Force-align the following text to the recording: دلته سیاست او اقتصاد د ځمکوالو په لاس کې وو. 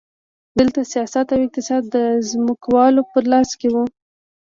دلته 0.59 0.79
سیاست 0.91 1.27
او 1.33 1.41
اقتصاد 1.45 1.83
د 1.95 1.97
ځمکوالو 2.29 3.01
په 3.11 3.17
لاس 3.31 3.49
کې 3.59 3.67
وو. 3.73 3.83